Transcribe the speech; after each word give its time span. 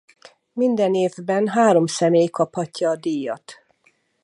Minden 0.53 0.93
évben 0.93 1.47
három 1.47 1.85
személy 1.85 2.27
kaphatja 2.27 2.89
a 2.89 2.95
díjat. 2.95 3.53